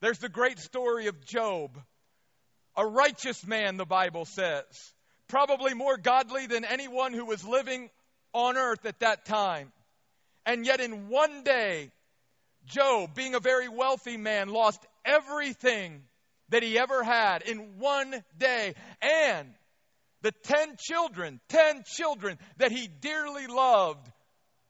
There's 0.01 0.17
the 0.17 0.29
great 0.29 0.57
story 0.59 1.07
of 1.07 1.23
Job, 1.25 1.79
a 2.75 2.85
righteous 2.85 3.45
man, 3.45 3.77
the 3.77 3.85
Bible 3.85 4.25
says, 4.25 4.65
probably 5.27 5.73
more 5.73 5.97
godly 5.97 6.47
than 6.47 6.65
anyone 6.65 7.13
who 7.13 7.25
was 7.25 7.45
living 7.45 7.89
on 8.33 8.57
earth 8.57 8.85
at 8.85 8.99
that 8.99 9.25
time. 9.25 9.71
And 10.45 10.65
yet, 10.65 10.79
in 10.79 11.09
one 11.09 11.43
day, 11.43 11.91
Job, 12.65 13.15
being 13.15 13.35
a 13.35 13.39
very 13.39 13.67
wealthy 13.69 14.17
man, 14.17 14.49
lost 14.49 14.85
everything 15.03 16.03
that 16.49 16.63
he 16.63 16.77
ever 16.77 17.03
had 17.03 17.41
in 17.41 17.79
one 17.79 18.23
day. 18.37 18.73
And 19.01 19.53
the 20.21 20.31
ten 20.31 20.75
children, 20.77 21.39
ten 21.49 21.83
children 21.85 22.37
that 22.57 22.71
he 22.71 22.87
dearly 22.87 23.47
loved, 23.47 24.07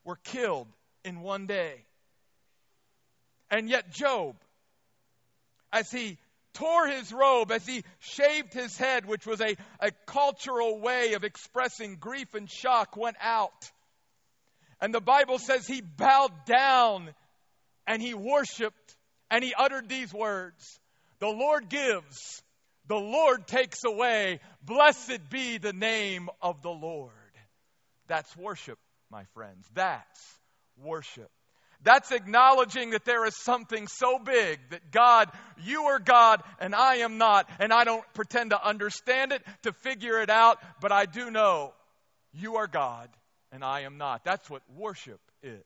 were 0.03 0.17
killed 0.17 0.67
in 1.03 1.21
one 1.21 1.47
day. 1.47 1.85
And 3.49 3.69
yet, 3.69 3.91
Job, 3.91 4.35
as 5.71 5.91
he 5.91 6.17
tore 6.53 6.87
his 6.87 7.11
robe, 7.11 7.51
as 7.51 7.65
he 7.65 7.83
shaved 7.99 8.53
his 8.53 8.77
head, 8.77 9.05
which 9.05 9.25
was 9.25 9.41
a, 9.41 9.55
a 9.79 9.91
cultural 10.05 10.79
way 10.79 11.13
of 11.13 11.23
expressing 11.23 11.97
grief 11.97 12.33
and 12.33 12.49
shock, 12.49 12.95
went 12.97 13.17
out. 13.21 13.71
And 14.81 14.93
the 14.93 15.01
Bible 15.01 15.39
says 15.39 15.65
he 15.65 15.81
bowed 15.81 16.45
down 16.45 17.09
and 17.87 18.01
he 18.01 18.13
worshiped 18.13 18.95
and 19.31 19.43
he 19.43 19.53
uttered 19.57 19.89
these 19.89 20.13
words 20.13 20.79
The 21.19 21.27
Lord 21.27 21.69
gives, 21.69 22.43
the 22.87 22.95
Lord 22.95 23.47
takes 23.47 23.83
away. 23.85 24.39
Blessed 24.63 25.29
be 25.29 25.57
the 25.57 25.73
name 25.73 26.29
of 26.41 26.61
the 26.61 26.69
Lord. 26.69 27.11
That's 28.07 28.35
worship 28.37 28.77
my 29.09 29.23
friends. 29.33 29.65
That's 29.73 30.37
worship. 30.83 31.29
That's 31.83 32.11
acknowledging 32.11 32.91
that 32.91 33.05
there 33.05 33.25
is 33.25 33.35
something 33.43 33.87
so 33.87 34.17
big 34.17 34.59
that 34.71 34.91
God, 34.91 35.29
you 35.63 35.83
are 35.83 35.99
God 35.99 36.41
and 36.59 36.73
I 36.73 36.97
am 36.97 37.17
not, 37.17 37.47
and 37.59 37.71
I 37.71 37.83
don't 37.83 38.03
pretend 38.13 38.49
to 38.49 38.67
understand 38.67 39.31
it, 39.31 39.43
to 39.63 39.71
figure 39.71 40.19
it 40.21 40.29
out, 40.29 40.57
but 40.81 40.91
I 40.91 41.05
do 41.05 41.29
know 41.29 41.73
you 42.33 42.55
are 42.55 42.67
God 42.67 43.09
and 43.55 43.63
I 43.63 43.81
am 43.81 43.97
not. 43.97 44.25
That's 44.25 44.49
what 44.49 44.61
worship 44.75 45.21
is. 45.41 45.63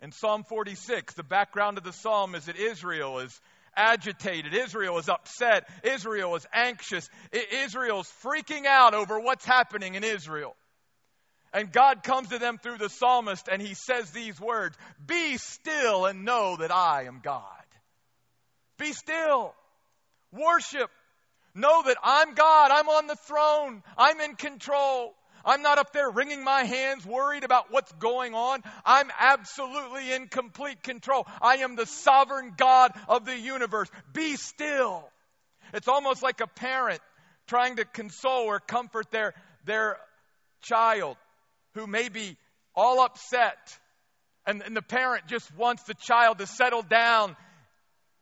In 0.00 0.12
Psalm 0.12 0.44
46, 0.44 1.14
the 1.14 1.24
background 1.24 1.76
of 1.76 1.84
the 1.84 1.92
psalm 1.92 2.36
is 2.36 2.44
that 2.44 2.56
Israel 2.56 3.18
is 3.18 3.40
agitated. 3.74 4.54
Israel 4.54 4.98
is 4.98 5.08
upset. 5.08 5.68
Israel 5.82 6.36
is 6.36 6.46
anxious. 6.54 7.10
Israel 7.64 8.00
is 8.00 8.12
freaking 8.24 8.64
out 8.64 8.94
over 8.94 9.18
what's 9.18 9.44
happening 9.44 9.96
in 9.96 10.04
Israel. 10.04 10.54
And 11.52 11.72
God 11.72 12.04
comes 12.04 12.28
to 12.28 12.38
them 12.38 12.58
through 12.58 12.78
the 12.78 12.90
psalmist 12.90 13.48
and 13.50 13.60
he 13.60 13.74
says 13.74 14.10
these 14.12 14.38
words 14.40 14.76
Be 15.04 15.38
still 15.38 16.06
and 16.06 16.24
know 16.24 16.56
that 16.58 16.70
I 16.70 17.04
am 17.04 17.20
God. 17.22 17.42
Be 18.78 18.92
still. 18.92 19.52
Worship. 20.32 20.90
Know 21.54 21.82
that 21.86 21.96
I'm 22.04 22.34
God. 22.34 22.70
I'm 22.70 22.88
on 22.88 23.08
the 23.08 23.16
throne. 23.16 23.82
I'm 23.98 24.20
in 24.20 24.36
control. 24.36 25.15
I'm 25.46 25.62
not 25.62 25.78
up 25.78 25.92
there 25.92 26.10
wringing 26.10 26.42
my 26.42 26.64
hands, 26.64 27.06
worried 27.06 27.44
about 27.44 27.66
what's 27.70 27.92
going 27.92 28.34
on. 28.34 28.62
I'm 28.84 29.10
absolutely 29.18 30.12
in 30.12 30.26
complete 30.26 30.82
control. 30.82 31.26
I 31.40 31.58
am 31.58 31.76
the 31.76 31.86
sovereign 31.86 32.54
God 32.56 32.92
of 33.08 33.24
the 33.24 33.38
universe. 33.38 33.88
Be 34.12 34.36
still. 34.36 35.08
It's 35.72 35.88
almost 35.88 36.22
like 36.22 36.40
a 36.40 36.48
parent 36.48 37.00
trying 37.46 37.76
to 37.76 37.84
console 37.84 38.46
or 38.46 38.58
comfort 38.58 39.10
their, 39.12 39.34
their 39.64 39.96
child 40.62 41.16
who 41.74 41.86
may 41.86 42.08
be 42.08 42.36
all 42.74 43.00
upset, 43.00 43.56
and, 44.46 44.62
and 44.62 44.76
the 44.76 44.82
parent 44.82 45.28
just 45.28 45.54
wants 45.56 45.84
the 45.84 45.94
child 45.94 46.38
to 46.38 46.46
settle 46.46 46.82
down 46.82 47.36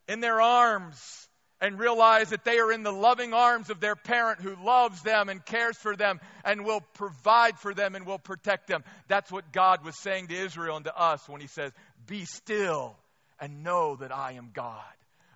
in 0.07 0.21
their 0.21 0.41
arms 0.41 1.24
and 1.65 1.79
realize 1.79 2.29
that 2.29 2.45
they 2.45 2.59
are 2.59 2.71
in 2.71 2.83
the 2.83 2.93
loving 2.93 3.33
arms 3.33 3.71
of 3.71 3.81
their 3.81 3.97
parent 3.97 4.39
who 4.39 4.55
loves 4.63 5.01
them 5.01 5.31
and 5.31 5.43
cares 5.43 5.79
for 5.79 5.97
them 5.97 6.21
and 6.45 6.63
will 6.63 6.83
provide 6.93 7.59
for 7.59 7.73
them 7.73 7.95
and 7.95 8.05
will 8.05 8.19
protect 8.19 8.67
them. 8.67 8.85
That's 9.09 9.33
what 9.33 9.51
God 9.51 9.83
was 9.83 9.99
saying 9.99 10.29
to 10.29 10.35
Israel 10.35 10.77
and 10.77 10.85
to 10.85 10.95
us 10.95 11.27
when 11.27 11.41
He 11.41 11.47
says, 11.47 11.73
Be 12.07 12.27
still 12.27 12.97
and 13.41 13.65
know 13.65 13.97
that 13.97 14.15
I 14.15 14.33
am 14.33 14.51
God. 14.53 14.83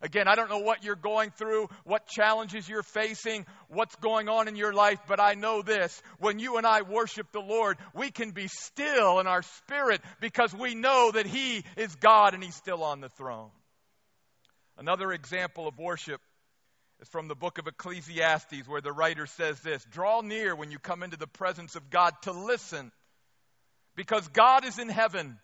Again, 0.03 0.29
I 0.29 0.35
don't 0.35 0.51
know 0.51 0.59
what 0.59 0.85
you're 0.85 0.97
going 0.97 1.31
through, 1.31 1.71
what 1.85 2.07
challenges 2.07 2.69
you're 2.69 2.83
facing, 2.83 3.47
what's 3.69 3.97
going 3.97 4.29
on 4.29 4.49
in 4.49 4.55
your 4.55 4.75
life, 4.75 4.99
but 5.09 5.21
I 5.21 5.33
know 5.33 5.63
this. 5.63 6.03
When 6.19 6.39
you 6.39 6.59
and 6.59 6.67
I 6.67 6.83
worship 6.83 7.33
the 7.33 7.41
Lord, 7.41 7.79
we 7.95 8.11
can 8.11 8.33
be 8.33 8.49
still 8.49 9.19
in 9.19 9.27
our 9.27 9.43
spirit 9.43 10.03
because 10.21 10.55
we 10.55 10.75
know 10.75 11.11
that 11.11 11.27
He 11.27 11.65
is 11.79 11.95
God 11.97 12.35
and 12.35 12.45
He's 12.45 12.55
still 12.55 12.85
on 12.85 13.01
the 13.01 13.09
throne. 13.09 13.49
Another 14.79 15.11
example 15.11 15.67
of 15.67 15.77
worship 15.77 16.21
is 17.01 17.09
from 17.09 17.27
the 17.27 17.35
book 17.35 17.59
of 17.59 17.67
Ecclesiastes, 17.67 18.69
where 18.69 18.81
the 18.81 18.93
writer 18.93 19.27
says 19.27 19.59
this 19.61 19.85
Draw 19.91 20.21
near 20.21 20.55
when 20.55 20.71
you 20.71 20.79
come 20.79 21.03
into 21.03 21.17
the 21.17 21.27
presence 21.27 21.75
of 21.75 21.91
God 21.91 22.15
to 22.23 22.33
listen, 22.33 22.93
because 23.97 24.27
God 24.29 24.65
is 24.65 24.79
in 24.79 24.89
heaven 24.89 25.39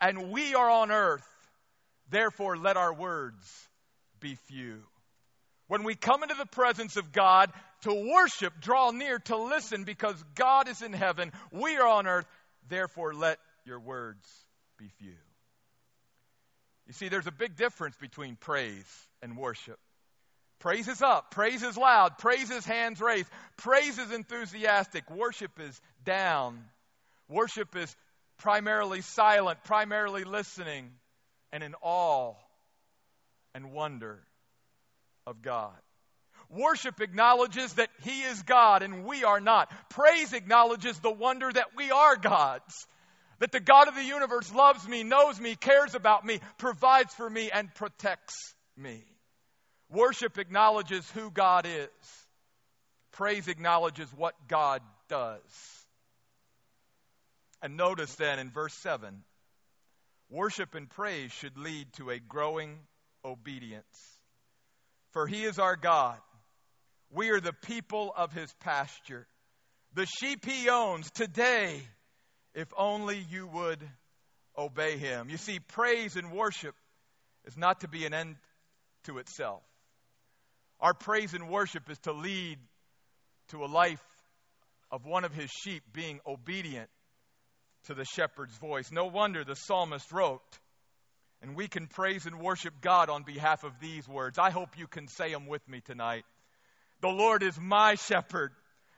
and 0.00 0.30
we 0.30 0.54
are 0.54 0.70
on 0.70 0.90
earth. 0.92 1.26
Therefore, 2.08 2.56
let 2.56 2.76
our 2.76 2.94
words 2.94 3.68
be 4.20 4.36
few. 4.46 4.82
When 5.66 5.82
we 5.82 5.94
come 5.94 6.22
into 6.22 6.34
the 6.34 6.46
presence 6.46 6.96
of 6.96 7.12
God 7.12 7.50
to 7.82 7.94
worship, 7.94 8.60
draw 8.60 8.90
near 8.90 9.18
to 9.18 9.36
listen 9.36 9.84
because 9.84 10.22
God 10.34 10.68
is 10.68 10.82
in 10.82 10.92
heaven, 10.92 11.32
we 11.50 11.76
are 11.76 11.86
on 11.86 12.06
earth, 12.06 12.26
therefore 12.68 13.14
let 13.14 13.38
your 13.64 13.80
words 13.80 14.28
be 14.78 14.88
few. 14.98 15.16
You 16.92 16.94
see, 16.94 17.08
there's 17.08 17.26
a 17.26 17.32
big 17.32 17.56
difference 17.56 17.96
between 17.96 18.36
praise 18.36 18.84
and 19.22 19.34
worship. 19.34 19.78
Praise 20.58 20.88
is 20.88 21.00
up, 21.00 21.30
praise 21.30 21.62
is 21.62 21.78
loud, 21.78 22.18
praise 22.18 22.50
is 22.50 22.66
hands 22.66 23.00
raised, 23.00 23.30
praise 23.56 23.96
is 23.96 24.10
enthusiastic, 24.12 25.10
worship 25.10 25.52
is 25.58 25.80
down. 26.04 26.62
Worship 27.30 27.74
is 27.76 27.96
primarily 28.40 29.00
silent, 29.00 29.64
primarily 29.64 30.24
listening, 30.24 30.90
and 31.50 31.62
in 31.62 31.74
awe 31.80 32.34
and 33.54 33.72
wonder 33.72 34.22
of 35.26 35.40
God. 35.40 35.72
Worship 36.50 37.00
acknowledges 37.00 37.72
that 37.74 37.88
He 38.02 38.20
is 38.20 38.42
God 38.42 38.82
and 38.82 39.06
we 39.06 39.24
are 39.24 39.40
not. 39.40 39.72
Praise 39.88 40.34
acknowledges 40.34 40.98
the 40.98 41.10
wonder 41.10 41.50
that 41.50 41.74
we 41.74 41.90
are 41.90 42.16
God's. 42.16 42.86
That 43.42 43.50
the 43.50 43.58
God 43.58 43.88
of 43.88 43.96
the 43.96 44.04
universe 44.04 44.54
loves 44.54 44.86
me, 44.86 45.02
knows 45.02 45.40
me, 45.40 45.56
cares 45.56 45.96
about 45.96 46.24
me, 46.24 46.38
provides 46.58 47.12
for 47.12 47.28
me, 47.28 47.50
and 47.50 47.74
protects 47.74 48.36
me. 48.76 49.02
Worship 49.90 50.38
acknowledges 50.38 51.10
who 51.10 51.28
God 51.28 51.66
is. 51.66 51.88
Praise 53.10 53.48
acknowledges 53.48 54.08
what 54.14 54.34
God 54.46 54.80
does. 55.08 55.40
And 57.60 57.76
notice 57.76 58.14
then 58.14 58.38
in 58.38 58.52
verse 58.52 58.74
7 58.74 59.24
worship 60.30 60.76
and 60.76 60.88
praise 60.88 61.32
should 61.32 61.58
lead 61.58 61.92
to 61.94 62.10
a 62.10 62.20
growing 62.20 62.78
obedience. 63.24 64.20
For 65.14 65.26
he 65.26 65.42
is 65.42 65.58
our 65.58 65.74
God. 65.74 66.18
We 67.10 67.30
are 67.30 67.40
the 67.40 67.52
people 67.52 68.14
of 68.16 68.32
his 68.32 68.54
pasture, 68.60 69.26
the 69.94 70.06
sheep 70.06 70.44
he 70.44 70.68
owns 70.68 71.10
today, 71.10 71.82
if 72.54 72.68
only 72.76 73.24
you 73.30 73.46
would 73.46 73.78
obey 74.56 74.98
him. 74.98 75.30
You 75.30 75.36
see, 75.36 75.58
praise 75.58 76.16
and 76.16 76.32
worship 76.32 76.74
is 77.46 77.56
not 77.56 77.80
to 77.80 77.88
be 77.88 78.04
an 78.04 78.14
end 78.14 78.36
to 79.04 79.18
itself. 79.18 79.62
Our 80.80 80.94
praise 80.94 81.34
and 81.34 81.48
worship 81.48 81.88
is 81.90 81.98
to 82.00 82.12
lead 82.12 82.58
to 83.48 83.64
a 83.64 83.66
life 83.66 84.02
of 84.90 85.06
one 85.06 85.24
of 85.24 85.32
his 85.32 85.50
sheep 85.50 85.82
being 85.92 86.20
obedient 86.26 86.90
to 87.84 87.94
the 87.94 88.04
shepherd's 88.04 88.56
voice. 88.58 88.90
No 88.92 89.06
wonder 89.06 89.44
the 89.44 89.56
psalmist 89.56 90.10
wrote, 90.12 90.42
and 91.40 91.56
we 91.56 91.66
can 91.68 91.86
praise 91.86 92.26
and 92.26 92.40
worship 92.40 92.74
God 92.80 93.08
on 93.08 93.22
behalf 93.22 93.64
of 93.64 93.72
these 93.80 94.06
words. 94.08 94.38
I 94.38 94.50
hope 94.50 94.78
you 94.78 94.86
can 94.86 95.08
say 95.08 95.32
them 95.32 95.46
with 95.46 95.66
me 95.68 95.80
tonight. 95.80 96.24
The 97.00 97.08
Lord 97.08 97.42
is 97.42 97.58
my 97.60 97.96
shepherd. 97.96 98.52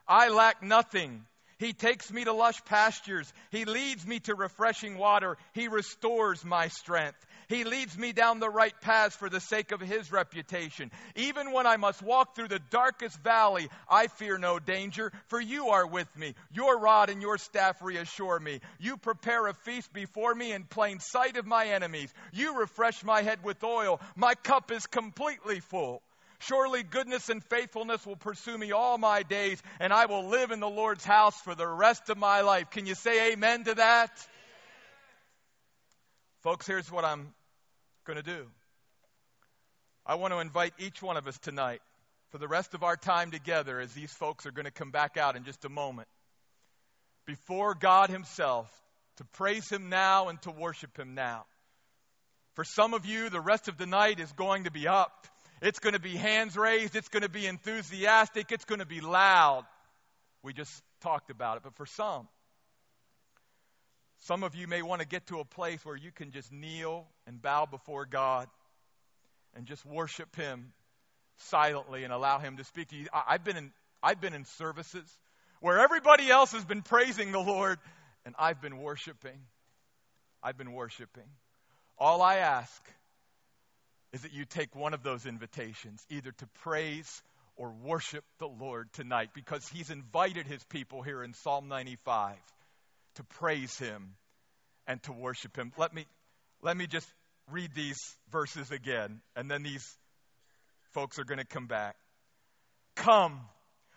I 0.07 0.29
lack 0.29 0.63
nothing. 0.63 1.25
He 1.59 1.73
takes 1.73 2.13
me 2.13 2.25
to 2.25 2.33
lush 2.33 2.65
pastures. 2.65 3.33
He 3.51 3.65
leads 3.65 4.07
me 4.07 4.21
to 4.21 4.35
refreshing 4.35 4.99
water. 4.99 5.37
He 5.53 5.69
restores 5.69 6.45
my 6.45 6.69
strength. 6.69 7.25
He 7.49 7.65
leads 7.65 7.97
me 7.97 8.13
down 8.13 8.41
the 8.41 8.49
right 8.49 8.75
paths 8.81 9.17
for 9.17 9.29
the 9.29 9.41
sake 9.41 9.73
of 9.73 9.81
His 9.81 10.11
reputation. 10.11 10.91
Even 11.15 11.53
when 11.53 11.67
I 11.67 11.77
must 11.77 12.03
walk 12.03 12.35
through 12.35 12.49
the 12.49 12.61
darkest 12.71 13.19
valley, 13.23 13.69
I 13.89 14.07
fear 14.07 14.39
no 14.39 14.59
danger, 14.59 15.13
for 15.27 15.41
you 15.41 15.69
are 15.69 15.87
with 15.87 16.09
me. 16.17 16.35
Your 16.53 16.79
rod 16.79 17.11
and 17.11 17.21
your 17.21 17.39
staff 17.39 17.83
reassure 17.83 18.41
me. 18.41 18.61
You 18.79 18.97
prepare 18.97 19.47
a 19.47 19.55
feast 19.55 19.93
before 19.93 20.35
me 20.35 20.53
in 20.53 20.65
plain 20.65 21.01
sight 21.01 21.37
of 21.37 21.47
my 21.47 21.67
enemies. 21.67 22.13
You 22.33 22.59
refresh 22.59 23.05
my 23.05 23.23
head 23.23 23.45
with 23.45 23.63
oil. 23.63 24.01
My 24.17 24.35
cup 24.35 24.73
is 24.73 24.87
completely 24.87 25.61
full. 25.61 26.03
Surely 26.47 26.83
goodness 26.83 27.29
and 27.29 27.43
faithfulness 27.45 28.05
will 28.07 28.17
pursue 28.17 28.57
me 28.57 28.73
all 28.73 28.99
my 28.99 29.23
days, 29.23 29.63
and 29.81 29.93
I 29.93 30.07
will 30.07 30.29
live 30.29 30.51
in 30.51 30.61
the 30.61 30.69
Lord's 30.69 31.05
house 31.05 31.41
for 31.41 31.55
the 31.55 31.67
rest 31.67 32.11
of 32.11 32.19
my 32.19 32.43
life. 32.43 32.71
Can 32.71 32.87
you 32.87 32.95
say 32.95 33.33
amen 33.33 33.65
to 33.65 33.75
that? 33.75 34.11
Folks, 36.43 36.67
here's 36.67 36.91
what 36.93 37.05
I'm 37.05 37.33
going 38.05 38.19
to 38.19 38.23
do. 38.23 38.47
I 40.05 40.17
want 40.17 40.35
to 40.35 40.41
invite 40.41 40.75
each 40.79 41.01
one 41.01 41.17
of 41.17 41.27
us 41.27 41.39
tonight 41.39 41.81
for 42.31 42.39
the 42.39 42.49
rest 42.49 42.75
of 42.75 42.83
our 42.83 42.97
time 42.97 43.31
together 43.31 43.81
as 43.81 43.93
these 43.93 44.13
folks 44.13 44.45
are 44.45 44.51
going 44.51 44.67
to 44.67 44.71
come 44.71 44.91
back 44.91 45.17
out 45.17 45.37
in 45.37 45.45
just 45.45 45.65
a 45.65 45.71
moment 45.71 46.09
before 47.27 47.75
God 47.75 48.11
Himself 48.11 48.69
to 49.17 49.25
praise 49.33 49.71
Him 49.71 49.89
now 49.89 50.29
and 50.29 50.43
to 50.43 50.51
worship 50.51 50.99
Him 50.99 51.15
now. 51.15 51.47
For 52.55 52.65
some 52.65 52.93
of 52.93 53.07
you, 53.07 53.31
the 53.31 53.41
rest 53.41 53.69
of 53.69 53.79
the 53.79 53.87
night 53.87 54.21
is 54.21 54.31
going 54.33 54.65
to 54.65 54.71
be 54.71 54.87
up. 54.87 55.27
It's 55.65 55.79
going 55.79 55.95
to 55.95 55.99
be 55.99 56.15
hands 56.15 56.59
raised. 56.59 56.95
It's 56.95 57.09
going 57.09 57.23
to 57.23 57.31
be 57.31 57.47
enthusiastic. 57.47 58.53
It's 58.53 58.67
going 58.67 58.81
to 58.81 58.87
be 58.87 59.01
loud. 59.01 59.65
We 60.43 60.53
just 60.53 60.71
talked 61.01 61.31
about 61.31 61.57
it. 61.57 61.63
But 61.63 61.75
for 61.75 61.87
some, 61.87 62.29
some 64.25 64.43
of 64.43 64.55
you 64.55 64.69
may 64.69 64.83
want 64.83 65.01
to 65.01 65.09
get 65.09 65.27
to 65.29 65.41
a 65.41 65.45
place 65.47 65.83
where 65.83 65.97
you 65.97 66.13
can 66.13 66.33
just 66.33 66.53
kneel 66.53 67.07
and 67.27 67.41
bow 67.41 67.65
before 67.65 68.05
God 68.05 68.47
and 69.57 69.65
just 69.65 69.87
worship 69.87 70.37
Him 70.37 70.75
silently 71.39 72.05
and 72.05 72.13
allow 72.13 72.39
Him 72.39 72.59
to 72.59 72.65
speak 72.65 72.89
to 72.89 72.97
you. 72.97 73.07
I've 73.15 73.43
been 73.43 73.57
in, 73.57 73.73
I've 74.03 74.21
been 74.21 74.35
in 74.35 74.45
services 74.45 75.11
where 75.61 75.79
everybody 75.79 76.29
else 76.29 76.53
has 76.53 76.67
been 76.67 76.83
praising 76.83 77.33
the 77.33 77.41
Lord 77.41 77.79
and 78.27 78.35
I've 78.39 78.61
been 78.61 78.77
worshiping. 78.77 79.41
I've 80.43 80.59
been 80.59 80.75
worshiping. 80.75 81.25
All 81.99 82.21
I 82.21 82.37
ask 82.37 82.83
is 84.15 84.23
that 84.23 84.33
you 84.33 84.45
take 84.45 84.77
one 84.77 84.95
of 84.95 85.03
those 85.03 85.27
invitations, 85.27 86.01
either 86.09 86.31
to 86.31 86.47
praise 86.63 87.23
or 87.57 87.75
worship 87.83 88.25
the 88.39 88.47
Lord 88.47 88.89
tonight, 88.93 89.31
because 89.35 89.67
He's 89.69 89.91
invited 89.91 90.47
His 90.47 90.63
people 90.65 91.03
here 91.03 91.25
in 91.25 91.35
Psalm 91.35 91.67
95 91.67 92.37
to 93.17 93.25
praise 93.25 93.77
Him 93.77 94.15
and 94.87 95.03
to 95.03 95.13
worship 95.13 95.57
Him. 95.57 95.73
Let 95.77 95.93
me, 95.93 96.07
let 96.63 96.77
me 96.77 96.87
just 96.87 97.09
read 97.51 97.75
these 97.75 97.99
verses 98.31 98.71
again, 98.71 99.21
and 99.35 99.51
then 99.51 99.65
these 99.65 99.85
folks 100.93 101.19
are 101.19 101.25
going 101.25 101.41
to 101.41 101.47
come 101.47 101.67
back. 101.67 101.97
Come, 102.95 103.41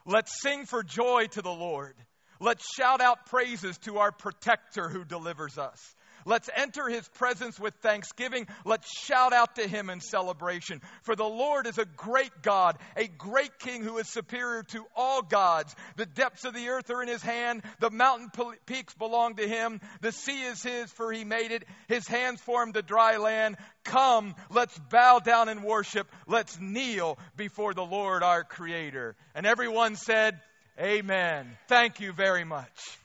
let's 0.08 0.42
sing 0.42 0.66
for 0.66 0.82
joy 0.82 1.28
to 1.34 1.44
the 1.44 1.50
Lord. 1.54 1.94
Let's 2.40 2.66
shout 2.76 3.02
out 3.02 3.28
praises 3.28 3.78
to 3.80 4.00
our 4.00 4.12
protector 4.12 4.90
who 4.90 5.06
delivers 5.06 5.60
us. 5.60 5.96
Let's 6.28 6.50
enter 6.54 6.90
his 6.90 7.08
presence 7.16 7.58
with 7.58 7.74
thanksgiving. 7.76 8.48
Let's 8.66 8.92
shout 9.00 9.32
out 9.32 9.56
to 9.56 9.66
him 9.66 9.90
in 9.90 10.02
celebration. 10.02 10.82
For 11.04 11.16
the 11.16 11.24
Lord 11.24 11.68
is 11.68 11.78
a 11.78 11.86
great 11.86 12.42
God, 12.42 12.78
a 12.98 13.08
great 13.08 13.58
king 13.60 13.82
who 13.82 13.98
is 13.98 14.10
superior 14.10 14.64
to 14.64 14.86
all 14.94 15.22
gods. 15.22 15.74
The 15.96 16.06
depths 16.06 16.44
of 16.44 16.54
the 16.54 16.68
earth 16.68 16.90
are 16.90 17.02
in 17.02 17.08
his 17.08 17.24
hand. 17.24 17.64
The 17.80 17.90
mountain 17.90 18.30
peaks 18.66 18.94
belong 18.94 19.36
to 19.36 19.48
him. 19.48 19.80
The 20.02 20.12
sea 20.12 20.44
is 20.44 20.62
his, 20.62 20.92
for 20.92 21.14
he 21.14 21.24
made 21.24 21.52
it. 21.52 21.64
His 21.88 22.06
hands 22.06 22.42
formed 22.42 22.74
the 22.74 22.82
dry 22.82 23.16
land. 23.16 23.56
Come, 23.86 24.36
let's 24.50 24.78
bow 24.92 25.20
down 25.20 25.48
and 25.48 25.64
worship. 25.64 26.12
Let's 26.28 26.60
kneel 26.60 27.18
before 27.38 27.74
the 27.74 27.86
Lord 27.86 28.22
our 28.22 28.44
creator. 28.44 29.16
And 29.34 29.46
everyone 29.46 29.96
said, 29.96 30.42
Amen. 30.78 31.48
Thank 31.70 32.02
you 32.02 32.12
very 32.12 32.44
much. 32.44 32.96